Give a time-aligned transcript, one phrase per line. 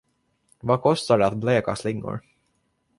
[0.59, 2.19] Vad kostar det att bleka slingor?